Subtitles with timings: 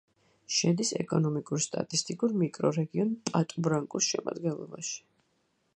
[0.59, 4.99] შედის ეკონომიკურ-სტატისტიკურ მიკრორეგიონ პატუ-ბრანკუს შემადგენლობაში.